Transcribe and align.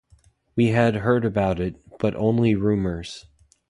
We 0.55 0.69
had 0.69 0.95
heard 0.95 1.23
about 1.23 1.59
it, 1.59 1.75
but 1.99 2.15
only 2.15 2.55
rumours. 2.55 3.27